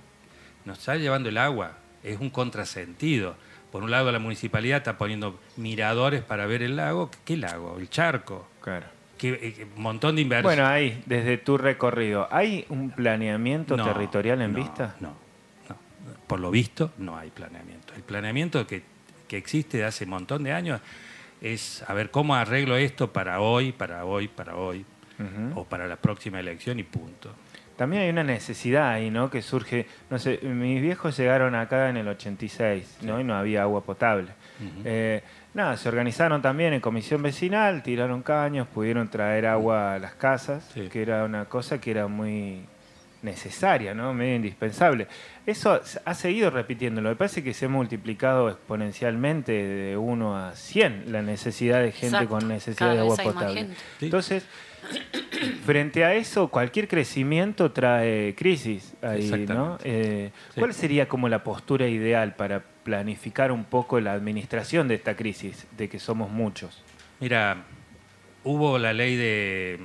[0.63, 1.77] nos está llevando el agua.
[2.03, 3.35] Es un contrasentido.
[3.71, 7.09] Por un lado, la municipalidad está poniendo miradores para ver el lago.
[7.25, 7.77] ¿Qué lago?
[7.79, 8.47] El charco.
[8.61, 8.85] Claro.
[9.17, 10.55] ¿Qué, eh, un montón de inversión.
[10.55, 14.95] Bueno, ahí, desde tu recorrido, ¿hay un planeamiento No, territorial en no, vista?
[14.99, 15.09] No,
[15.69, 15.75] no.
[16.27, 17.93] Por lo visto, no hay planeamiento.
[17.95, 18.83] El planeamiento que,
[19.27, 20.81] que existe de hace un montón de años
[21.43, 24.85] es a ver cómo arreglo esto para hoy, para hoy, para hoy,
[25.55, 27.33] o para la próxima elección y punto.
[27.75, 29.29] También hay una necesidad ahí, ¿no?
[29.31, 33.19] Que surge, no sé, mis viejos llegaron acá en el 86, ¿no?
[33.19, 34.29] Y no había agua potable.
[34.85, 35.23] Eh,
[35.55, 40.69] nada, se organizaron también en comisión vecinal, tiraron caños, pudieron traer agua a las casas,
[40.73, 40.87] Sí.
[40.89, 42.63] que era una cosa que era muy
[43.23, 44.13] necesaria, ¿no?
[44.13, 45.07] Medio indispensable.
[45.45, 47.09] Eso ha seguido repitiéndolo.
[47.09, 52.17] Me parece que se ha multiplicado exponencialmente de 1 a 100 la necesidad de gente
[52.17, 52.29] Exacto.
[52.29, 53.67] con necesidad Cada de agua potable.
[54.01, 54.45] Entonces,
[55.65, 59.77] frente a eso, cualquier crecimiento trae crisis ahí, ¿no?
[59.83, 60.31] Eh.
[60.55, 65.65] ¿Cuál sería como la postura ideal para planificar un poco la administración de esta crisis,
[65.77, 66.81] de que somos muchos?
[67.19, 67.63] Mira,
[68.43, 69.79] hubo la ley de,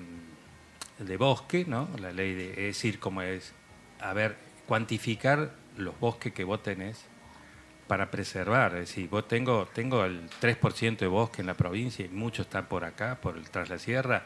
[0.98, 1.88] de bosque, ¿no?
[2.00, 3.52] La ley de, es decir, como es,
[4.00, 7.04] a ver, cuantificar los bosques que vos tenés
[7.88, 8.74] para preservar.
[8.74, 12.66] Es decir, vos tengo, tengo el 3% de bosque en la provincia y muchos están
[12.66, 14.24] por acá, por el, tras la sierra.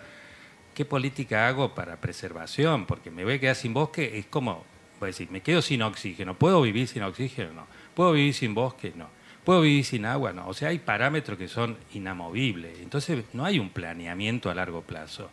[0.75, 2.87] ¿Qué política hago para preservación?
[2.87, 4.65] Porque me voy a quedar sin bosque, es como,
[4.99, 6.35] voy a decir, me quedo sin oxígeno.
[6.35, 7.53] ¿Puedo vivir sin oxígeno?
[7.53, 7.67] No.
[7.95, 8.93] ¿Puedo vivir sin bosque?
[8.97, 9.09] No.
[9.45, 10.33] ¿Puedo vivir sin agua?
[10.33, 10.49] No.
[10.49, 12.79] O sea, hay parámetros que son inamovibles.
[12.81, 15.31] Entonces, no hay un planeamiento a largo plazo.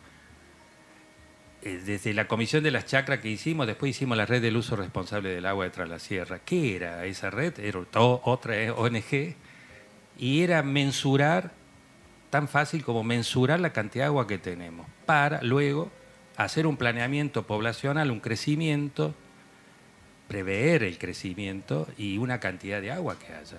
[1.62, 4.76] Eh, Desde la comisión de las chacras que hicimos, después hicimos la red del uso
[4.76, 6.40] responsable del agua de Tras la Sierra.
[6.40, 7.58] ¿Qué era esa red?
[7.60, 9.34] Era otra ONG
[10.18, 11.52] y era mensurar,
[12.30, 15.90] tan fácil como mensurar la cantidad de agua que tenemos, para luego
[16.36, 19.14] hacer un planeamiento poblacional, un crecimiento,
[20.28, 23.58] prever el crecimiento y una cantidad de agua que haya.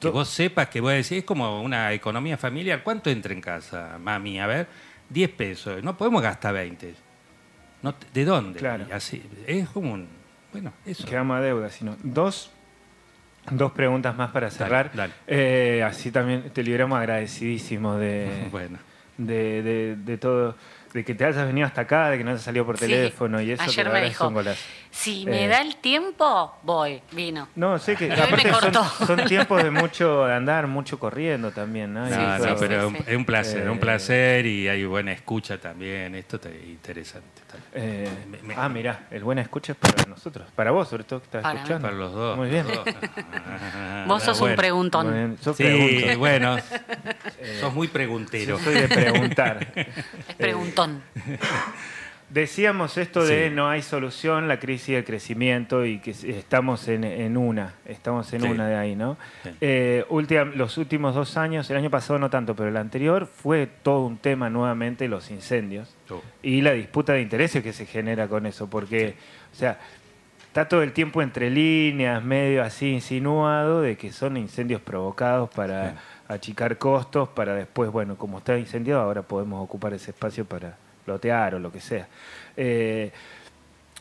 [0.00, 2.82] Que vos sepas que voy a decir, es como una economía familiar.
[2.82, 4.38] ¿Cuánto entra en casa, mami?
[4.40, 4.66] A ver,
[5.08, 5.82] 10 pesos.
[5.82, 6.94] No podemos gastar 20.
[7.82, 8.58] No, te- ¿De dónde?
[8.58, 8.86] Claro.
[8.92, 10.08] Así, es como un...
[10.52, 11.06] Bueno, eso.
[11.06, 12.50] Quedamos a deuda, sino dos,
[13.50, 14.90] dos preguntas más para cerrar.
[14.94, 15.12] dale.
[15.26, 18.78] Eh, así también te libramos agradecidísimo de, Bueno.
[19.18, 20.56] de, de- de todo,
[20.94, 22.86] de que te hayas venido hasta acá, de que no hayas salido por Sí.
[22.86, 23.62] teléfono y eso.
[23.64, 24.32] Ayer me es dijo,
[24.92, 25.48] si me Eh.
[25.48, 27.02] da el tiempo, voy.
[27.10, 27.48] Vino.
[27.56, 28.52] No, sé que Y hoy me aparte
[29.04, 32.08] son, tiempos de mucho de andar, mucho corriendo también, ¿no?
[32.08, 32.14] No, Sí,
[32.48, 33.04] no, pero es sí, un- sí.
[33.08, 36.14] es un placer, Eh, un placer y hay buena escucha también.
[36.14, 37.26] Esto está interesante.
[37.40, 41.02] está- Eh, Me- me- ah, mira, el buena escucha es para nosotros, para vos sobre
[41.02, 41.58] todo que estás Para mí.
[41.60, 41.82] escuchando.
[41.88, 42.36] Para los dos.
[42.36, 42.66] Muy bien.
[42.68, 42.84] dos.
[44.06, 45.06] Vos sos un preguntón.
[45.08, 45.38] Muy bien.
[45.40, 46.18] Sos Sí, pregunto.
[46.18, 46.56] bueno,
[47.60, 48.58] sos muy preguntero.
[48.60, 49.72] Soy de preguntar.
[49.74, 50.83] Es preguntón.
[52.30, 57.36] Decíamos esto de no hay solución, la crisis del crecimiento y que estamos en, en
[57.36, 58.48] una, estamos en Sí.
[58.48, 59.16] una de ahí, ¿no?
[59.60, 63.68] Eh, última- los últimos dos años, el año pasado no tanto, pero el anterior fue
[63.82, 66.22] todo un tema nuevamente los incendios Oh.
[66.42, 69.14] y la disputa de intereses que se genera con eso, porque,
[69.52, 69.78] o sea,
[70.46, 75.90] está todo el tiempo entre líneas, medio así insinuado, de que son incendios provocados para
[75.90, 75.96] Sí.
[76.28, 81.54] Achicar costos, para después, bueno, como está incendiado, ahora podemos ocupar ese espacio para lotear
[81.54, 82.08] o lo que sea.
[82.56, 83.12] Eh,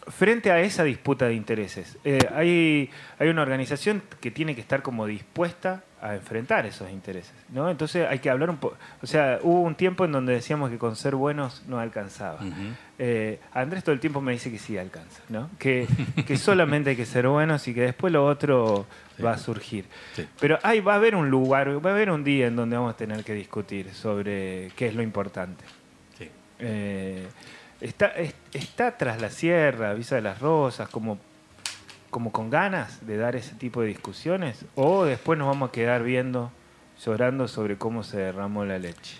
[0.07, 4.81] frente a esa disputa de intereses, eh, hay, hay una organización que tiene que estar
[4.81, 7.69] como dispuesta a enfrentar esos intereses, ¿no?
[7.69, 10.77] Entonces hay que hablar un poco, o sea, hubo un tiempo en donde decíamos que
[10.77, 12.39] con ser buenos no alcanzaba.
[12.99, 15.49] Eh, Andrés todo el tiempo me dice que sí alcanza, ¿no?
[15.57, 15.87] Que,
[16.27, 18.85] que solamente hay que ser buenos y que después lo otro
[19.15, 19.21] Sí.
[19.23, 19.85] va a surgir.
[20.15, 20.27] Sí.
[20.39, 22.93] Pero hay, va a haber un lugar, va a haber un día en donde vamos
[22.95, 25.63] a tener que discutir sobre qué es lo importante.
[26.17, 26.29] Sí.
[26.59, 27.27] Eh,
[27.79, 31.19] está, es- está tras la sierra, Visa de las Rosas, como,
[32.13, 36.03] como con ganas de dar ese tipo de discusiones, o después nos vamos a quedar
[36.03, 36.51] viendo,
[37.03, 39.17] llorando sobre cómo se derramó la leche.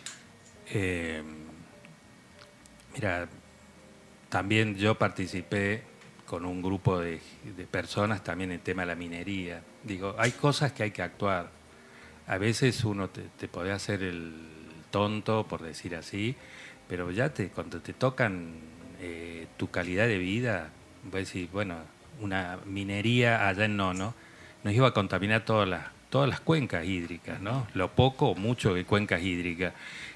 [0.68, 1.24] Eh,
[2.94, 3.28] mira,
[4.30, 5.82] también yo participé
[6.28, 7.20] con un grupo de,
[7.72, 9.64] personas también en tema de la minería.
[9.82, 11.50] Digo, hay cosas que hay que actuar.
[12.28, 14.36] A veces uno te, te puede hacer el
[14.92, 16.36] tonto, por decir así,
[16.88, 18.54] pero ya te, cuando te tocan
[19.02, 20.70] eh, tu calidad de vida,
[21.06, 21.78] voy a decir, bueno,
[22.22, 24.14] una minería allá en Nono
[24.64, 27.68] nos iba a contaminar todas las, todas las cuencas hídricas, ¿no?
[27.74, 29.74] Lo poco o mucho de cuencas hídricas.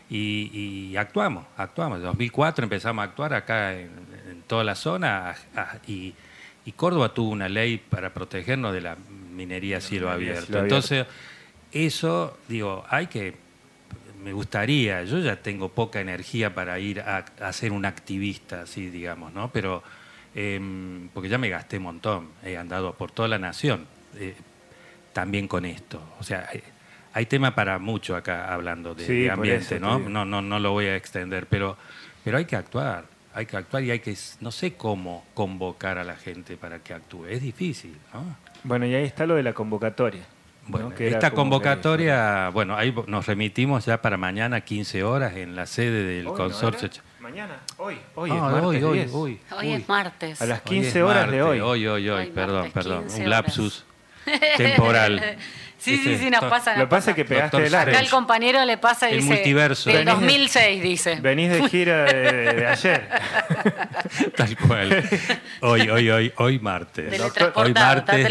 [0.09, 0.49] Y,
[0.91, 1.97] y actuamos, actuamos.
[1.97, 3.89] En 2004 empezamos a actuar acá en,
[4.29, 6.13] en toda la zona a- a- y,
[6.65, 8.95] y Córdoba tuvo una ley para protegernos de la
[9.35, 10.59] minería a cielo abierto.
[10.63, 11.05] Entonces,
[11.71, 13.35] eso, digo, hay que,
[14.23, 18.89] me gustaría, yo ya tengo poca energía para ir a, a ser un activista, así
[18.89, 19.51] digamos, ¿no?
[19.51, 19.83] Pero,
[20.37, 23.87] em, porque ya me gasté un montón, he andado por toda la nación,
[24.19, 24.35] eh,
[25.11, 25.99] también con esto.
[26.19, 26.61] O sea, hay,
[27.13, 29.97] hay tema para mucho acá hablando de, Sí, de por ambiente, ¿no?
[29.97, 31.75] No, no, no lo voy a extender, pero,
[32.23, 36.03] pero hay que actuar, hay que actuar y hay que, no sé cómo convocar a
[36.03, 37.25] la gente para que actúe.
[37.25, 38.37] Es difícil, ¿no?
[38.63, 40.21] Bueno, y ahí está lo de la convocatoria.
[40.99, 46.25] esta convocatoria, bueno, ahí nos remitimos ya para mañana 15 horas en la sede del
[46.25, 46.89] ¿no consorcio.
[47.19, 49.11] Mañana, hoy, hoy Ah, es martes hoy, hoy, 10.
[49.13, 50.41] hoy, Hoy es martes.
[50.41, 51.59] A las Hoy es 15 horas de hoy.
[51.59, 53.01] Hoy, hoy, hoy, Hoy, perdón, martes, perdón.
[53.03, 53.85] 15 Un lapsus
[54.57, 55.37] temporal.
[55.87, 56.73] Sí, sí, Ese- sí, nos pasa.
[56.75, 57.99] Lo que pasa es que pegaste el Acá área.
[57.99, 59.33] el compañero le pasa y El dice.
[59.33, 59.89] multiverso.
[59.89, 61.15] Del Venís de- 2006, dice.
[61.21, 63.07] Venís de gira de, ayer.
[64.35, 65.03] Tal cual.
[65.61, 67.21] Hoy, hoy, hoy, hoy martes.
[67.55, 68.27] Hoy martes.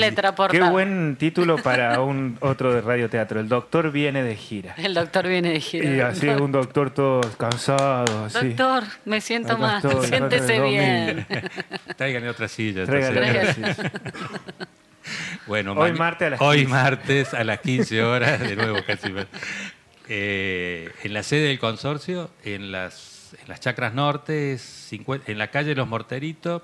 [0.51, 3.41] Qué buen título para un otro de radioteatro.
[3.41, 4.75] El doctor viene de gira.
[4.77, 5.89] El doctor viene de gira.
[5.91, 8.49] Y así un doctor todo cansado, así.
[8.51, 9.77] Doctor, me siento Acá mal.
[9.85, 11.27] estoy, Siéntese bien.
[11.97, 12.85] Tráiganle otra silla.
[12.85, 13.77] Tráigale entonces.
[13.77, 13.93] gracias.
[15.47, 16.73] Bueno, Hoy martes a las hoy 15.
[16.73, 19.13] martes a las 15 horas, de nuevo casi.
[20.09, 25.51] Eh, en la sede del consorcio, en las, en las chacras norte, es en la
[25.51, 26.63] calle Los Morteritos,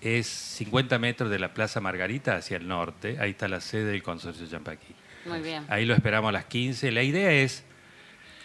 [0.00, 3.16] es 50 metros de la Plaza Margarita hacia el norte.
[3.20, 4.94] Ahí está la sede del consorcio Champaquí.
[5.24, 5.64] Muy bien.
[5.68, 6.92] Ahí lo esperamos a las 15.
[6.92, 7.64] La idea es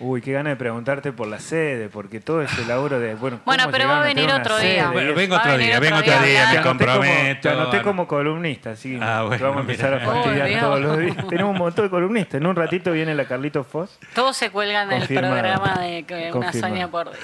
[0.03, 3.13] Uy, qué ganas de preguntarte por la sede, porque todo ese laburo de.
[3.13, 4.89] Bueno, Bueno, ¿cómo pero va a venir otro día.
[4.89, 7.41] Bueno, vengo otro día, vengo otro día, me como- comprometo.
[7.41, 10.03] Te anoté como columnista, así que Ah, bueno, vamos a empezar mira.
[10.03, 11.27] a fastidiar Oh, todos los días.
[11.29, 12.41] Tenemos un montón de columnistas.
[12.41, 13.99] En un ratito viene la Carlito Foss.
[14.15, 16.57] Todos se cuelgan del programa de que una Confirmado.
[16.73, 17.19] hazaña por día.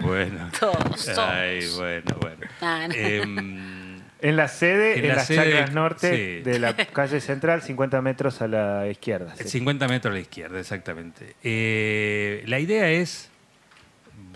[0.00, 0.48] Bueno.
[0.58, 1.18] Todos, todos.
[1.18, 2.46] Ay, bueno, bueno.
[2.62, 2.94] Ah, no.
[2.94, 3.81] Em,
[4.22, 6.42] En la sede, En en, la las sede chacras de- norte sí.
[6.50, 9.34] de la calle central, 50 metros a la izquierda.
[9.36, 9.48] sí.
[9.48, 11.34] 50 metros a la izquierda, exactamente.
[11.42, 13.28] Eh, la idea es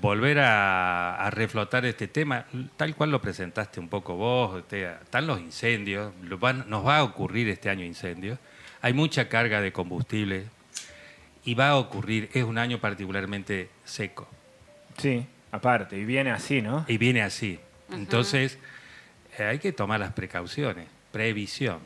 [0.00, 2.44] volver a, a reflotar este tema,
[2.76, 6.98] tal cual lo presentaste un poco vos, este, están los incendios, lo van- nos va
[6.98, 8.38] a ocurrir este año incendios,
[8.82, 10.44] hay mucha carga de combustible
[11.44, 14.28] y va a ocurrir, es un año particularmente seco
[14.98, 15.96] Sí, aparte.
[15.96, 16.84] Y viene así, ¿no?
[16.88, 17.58] y viene así.
[17.92, 18.58] Entonces,
[19.38, 21.78] hay que tomar las precauciones, previsión.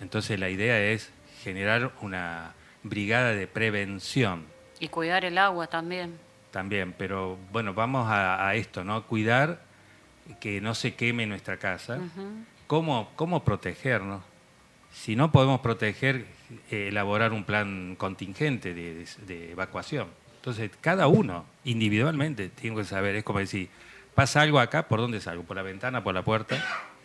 [0.00, 1.10] Entonces, la idea es
[1.42, 4.44] generar una brigada de prevención
[4.80, 6.18] Y cuidar el agua también.
[6.50, 9.02] también, pero bueno, vamos a, a esto, ¿no?
[9.04, 9.60] Cuidar
[10.40, 11.98] que no se queme nuestra casa.
[12.66, 14.22] ¿Cómo, ¿Cómo protegernos?
[14.92, 16.26] Si no podemos proteger,
[16.70, 20.08] eh, elaborar un plan contingente de, de- de evacuación.
[20.36, 23.68] Entonces, cada uno individualmente tiene que saber, es como decir,
[24.14, 25.42] pasa algo acá, ¿por dónde salgo?
[25.44, 26.56] ¿Por la ventana, por la puerta?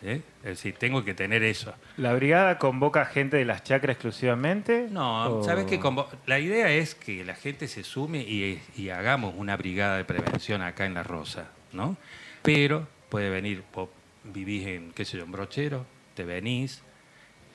[0.06, 0.20] ¿Eh?
[0.42, 1.74] Es decir, tengo que tener eso.
[1.96, 4.86] ¿La brigada convoca gente de las chacras exclusivamente?
[4.90, 5.80] No, ¿O- sabes que
[6.26, 10.60] la idea es que la gente se sume y, y hagamos una brigada de prevención
[10.60, 11.96] acá en La Rosa, ¿no?
[12.42, 13.88] Pero puede venir, vos
[14.24, 16.82] vivís en, qué sé yo, en Brochero, te venís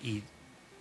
[0.02, 0.24] y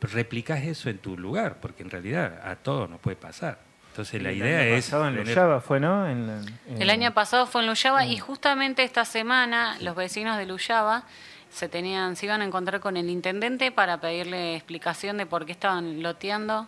[0.01, 3.59] replicás eso en tu lugar, porque en realidad a todos nos puede pasar.
[3.91, 4.85] Entonces la El idea año es...
[4.87, 6.09] pasado en tener- Luyaba fue, ¿no?
[6.09, 10.39] En la- en- El año pasado fue en Luyaba y justamente esta semana los vecinos
[10.39, 11.05] de Luyaba
[11.51, 15.53] se tenían, se iban a encontrar con el intendente para pedirle explicación de por qué
[15.53, 16.67] estaban loteando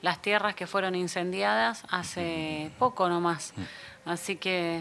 [0.00, 3.54] las tierras que fueron incendiadas hace poco nomás.
[4.04, 4.80] Así que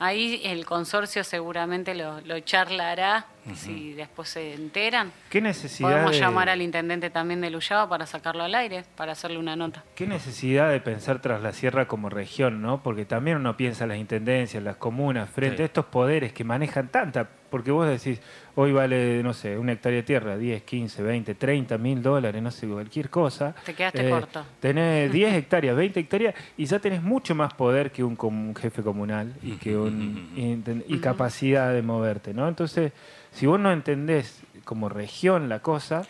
[0.00, 5.10] ahí el consorcio seguramente lo, lo charlará si después se enteran.
[5.30, 9.12] ¿Qué necesidad Podemos de- llamar al intendente también de Luyaba para sacarlo al aire, para
[9.12, 9.84] hacerle una nota.
[9.94, 12.82] Qué necesidad de pensar tras la sierra como región, ¿no?
[12.82, 15.62] Porque también uno piensa en las intendencias, las comunas, frente Sí.
[15.62, 17.26] a estos poderes que manejan tanta.
[17.50, 18.20] Porque vos decís,
[18.56, 22.50] hoy vale, no sé, una hectárea de tierra, 10, 15, 20, 30 mil dólares, no
[22.50, 23.54] sé, cualquier cosa.
[23.64, 24.44] Te quedaste corto.
[24.60, 28.54] Tenés 10 hectáreas, 20 hectáreas y ya tenés mucho más poder que un, com- un
[28.54, 30.28] jefe comunal y, que un,
[30.88, 32.48] y capacidad de moverte, ¿no?
[32.48, 32.92] Entonces,
[33.32, 36.02] si vos no entendés como región la cosa,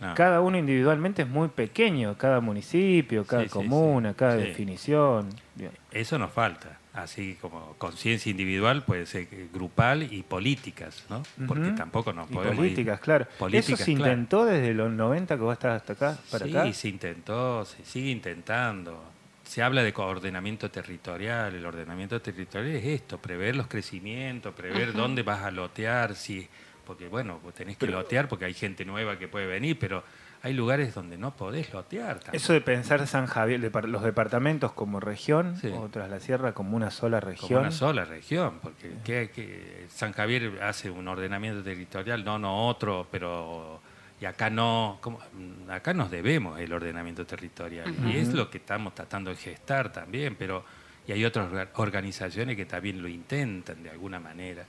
[0.00, 0.14] No.
[0.14, 4.16] cada uno individualmente es muy pequeño, cada municipio, cada Sí, sí, comuna, sí.
[4.18, 4.42] cada Sí.
[4.48, 5.28] definición.
[5.54, 5.70] Bien.
[5.90, 11.22] Eso nos falta, así como conciencia individual puede ser grupal y políticas, ¿no?
[11.46, 13.26] Porque tampoco nos Y podemos ir- políticas, claro.
[13.38, 14.12] Políticas, Eso se claro.
[14.12, 16.72] intentó desde los 90 que vos estás hasta acá, para sí, acá.
[16.72, 19.12] se intentó, se sigue intentando.
[19.44, 21.54] Se habla de ordenamiento territorial.
[21.54, 26.48] El ordenamiento territorial es esto, prever los crecimientos, prever dónde vas a lotear, si,
[26.84, 30.02] porque bueno, vos tenés que lotear porque hay gente nueva que puede venir, pero
[30.46, 32.14] hay lugares donde no podés lotear.
[32.20, 32.36] tampoco.
[32.36, 35.68] Eso de pensar San Javier, los departamentos como región, Sí.
[35.74, 37.48] o tras la sierra como una sola región.
[37.48, 39.86] Como una sola región, porque.
[39.88, 43.80] San Javier hace un ordenamiento territorial, no, no otro, pero
[44.20, 44.98] y acá no.
[45.04, 49.92] Mm, acá nos debemos el ordenamiento territorial y es lo que estamos tratando de gestar
[49.92, 50.64] también, pero
[51.06, 54.64] y hay otras orga- organizaciones que también lo intentan de alguna manera.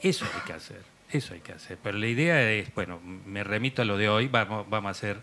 [0.00, 1.78] Eso hay que hacer, eso hay que hacer.
[1.82, 5.18] Pero la idea es, bueno, me remito a lo de hoy, vamos, vamos a hacer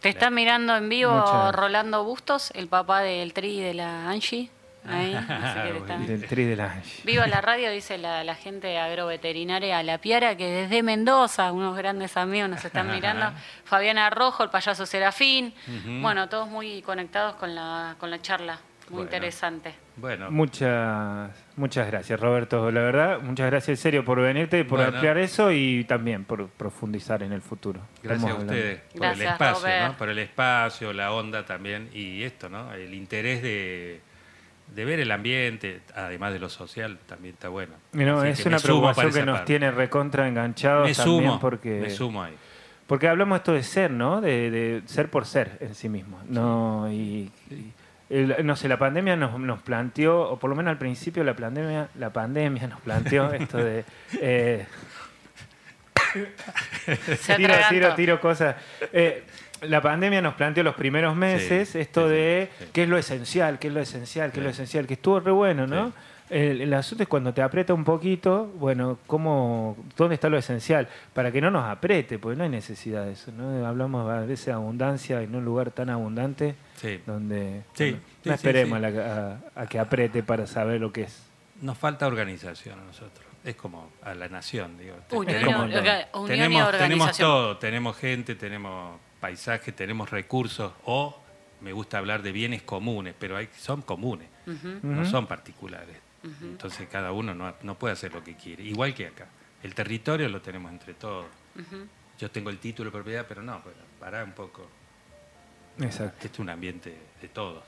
[0.04, 4.50] Te está mirando en vivo Muchas- Rolando Bustos, el papá del Tri de la Angie.
[4.86, 5.14] Ahí,
[5.88, 6.20] también.
[6.20, 7.02] Del Tri de la Angie.
[7.06, 12.18] Viva la radio, dice la, la gente agroveterinaria La Piara, que desde Mendoza, unos grandes
[12.18, 13.32] amigos nos están mirando.
[13.64, 15.54] Fabiana Rojo, el payaso Serafín.
[16.02, 18.60] Bueno, todos muy conectados con la, con la charla.
[18.90, 19.04] Muy Bueno.
[19.04, 19.74] interesante.
[19.96, 22.70] Bueno, Muchas, muchas gracias, Roberto.
[22.72, 24.94] La verdad, muchas gracias en serio por venirte y por Bueno.
[24.94, 27.80] ampliar eso y también por profundizar en el futuro.
[28.02, 28.54] Gracias Estamos a hablando.
[28.54, 29.88] ustedes por Gracias, el espacio.
[29.88, 29.98] ¿no?
[29.98, 32.74] Por el espacio, la onda también y esto, ¿no?
[32.74, 34.02] El interés de,
[34.76, 37.74] de ver el ambiente, además de lo social, también está bueno.
[37.94, 39.48] No, es que una preocupación que nos parte.
[39.48, 42.34] tiene recontra enganchados Me también sumo, porque me sumo ahí.
[42.88, 44.20] porque hablamos esto de ser, ¿no?
[44.20, 46.20] De, de ser por ser en sí mismo.
[46.28, 47.72] No y, y
[48.14, 51.36] el- no sé, la pandemia nos, nos planteó, o por lo menos al principio la
[51.36, 53.84] pandemia, la pandemia nos planteó esto de
[54.22, 54.66] eh,
[57.36, 58.56] tiro, tiro, tiro cosas.
[58.92, 59.24] Eh,
[59.68, 62.70] la pandemia nos planteó los primeros meses Sí, esto sí, de sí, sí.
[62.74, 65.32] qué es lo esencial, qué es lo esencial, qué es lo esencial, que estuvo re
[65.32, 65.88] bueno, ¿no?
[65.88, 65.94] Sí.
[66.30, 70.88] El, el asunto es cuando te aprieta un poquito, bueno, ¿cómo, ¿dónde está lo esencial?
[71.14, 73.68] Para que no nos apriete, porque no hay necesidad de eso, ¿no?
[73.68, 77.02] Hablamos a veces de abundancia en un lugar tan abundante Sí.
[77.06, 78.86] donde Sí, bueno, sí, no esperemos sí.
[78.86, 81.24] A, la- a- a que apriete para saber lo que es.
[81.62, 83.26] Nos falta organización a nosotros.
[83.44, 84.96] Es como a la nación, digo.
[85.12, 86.28] Unión, unión y
[86.78, 91.18] tenemos, todo, tenemos gente, tenemos paisaje, tenemos recursos o
[91.62, 94.28] me gusta hablar de bienes comunes, pero hay, son comunes,
[94.82, 95.96] no son particulares.
[96.42, 99.28] Entonces cada uno no, no puede hacer lo que quiere, igual que acá.
[99.64, 101.26] El territorio lo tenemos entre todos.
[102.20, 103.62] Yo tengo el título de propiedad, pero no,
[103.98, 104.68] pará un poco.
[105.80, 106.16] Exacto.
[106.18, 107.64] Este es un ambiente de todos.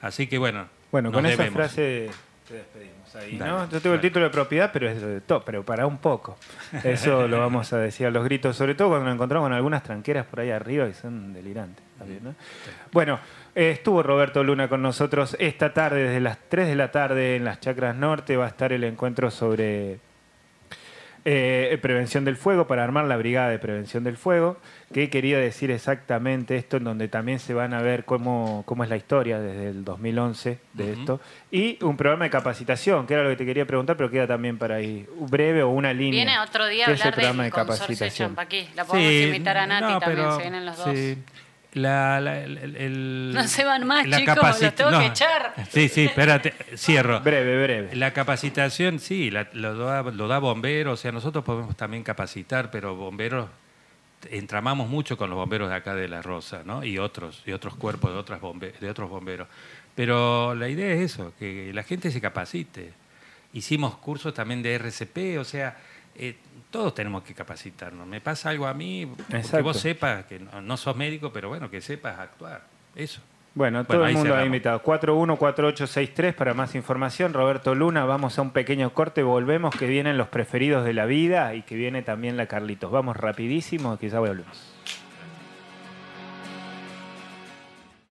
[0.00, 0.68] Así que bueno.
[0.90, 2.10] Bueno, nos con esa frase
[2.46, 3.70] te despedimos ahí, Dale, ¿no?
[3.70, 6.36] Yo tengo el título de propiedad, pero es de todo, pero para un poco.
[6.84, 9.82] Eso lo vamos a decir a los gritos, sobre todo cuando nos encontramos con algunas
[9.82, 11.84] tranqueras por ahí arriba que son delirantes.
[11.98, 12.34] también, ¿no?
[12.92, 13.18] Bueno,
[13.54, 17.44] eh, estuvo Roberto Luna con nosotros esta tarde, desde las 3 de la tarde en
[17.44, 19.98] las Chacras Norte, va a estar el encuentro sobre
[21.26, 24.58] eh, prevención del fuego, para armar la brigada de prevención del fuego,
[24.92, 28.90] que quería decir exactamente esto, en donde también se van a ver cómo, cómo es
[28.90, 31.00] la historia desde el 2011 de Ujú.
[31.00, 31.20] esto,
[31.50, 34.58] y un programa de capacitación, que era lo que te quería preguntar, pero queda también
[34.58, 36.24] para ahí, breve o una línea.
[36.24, 38.28] Viene otro día a ¿Qué es el hablar programa del de capacitación?
[38.28, 38.68] Champaquí.
[38.74, 40.94] La podemos Sí, invitar a Nati no, también, pero- se vienen los dos.
[40.94, 41.18] sí.
[41.74, 45.54] La, la- el- No se van más, la chicos, los tengo que echar.
[45.70, 47.20] Sí, sí, espérate, cierro.
[47.20, 47.96] Breve, breve.
[47.96, 52.70] La capacitación, sí, la- lo, da, lo da bomberos, o sea, nosotros podemos también capacitar,
[52.70, 53.48] pero bomberos,
[54.30, 56.84] entramamos mucho con los bomberos de acá de La Rosa, ¿no?
[56.84, 59.48] Y otros, y otros cuerpos de, otras bombe- de otros bomberos.
[59.94, 62.92] Pero la idea es eso, que la gente se capacite.
[63.52, 65.76] Hicimos cursos también de RCP, o sea,
[66.16, 66.36] eh,
[66.74, 68.04] todos tenemos que capacitarnos.
[68.04, 71.70] Me pasa algo a mí, que vos sepas, que no, no sos médico, pero bueno,
[71.70, 72.62] que sepas actuar.
[72.96, 73.20] Eso.
[73.54, 74.82] Bueno, todo Bueno, el mundo ha invitado.
[74.82, 77.32] 414863 para más información.
[77.32, 81.54] Roberto Luna, vamos a un pequeño corte, volvemos, que vienen los preferidos de la vida
[81.54, 82.90] y que viene también la Carlitos.
[82.90, 84.73] Vamos rapidísimo, que ya volvemos.